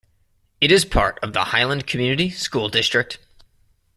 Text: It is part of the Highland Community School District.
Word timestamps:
It 0.59 0.71
is 0.71 0.83
part 0.83 1.19
of 1.21 1.33
the 1.33 1.43
Highland 1.43 1.85
Community 1.85 2.31
School 2.31 2.69
District. 2.69 3.19